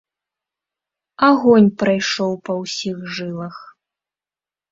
[1.27, 3.57] Агонь прайшоў па ўсіх жылах.